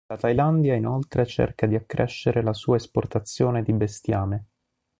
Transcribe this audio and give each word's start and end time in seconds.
La 0.07 0.17
Thailandia 0.17 0.73
inoltre 0.73 1.27
cerca 1.27 1.67
di 1.67 1.75
accrescere 1.75 2.41
la 2.41 2.53
sua 2.53 2.75
esportazione 2.77 3.61
di 3.61 3.71
bestiame. 3.71 4.45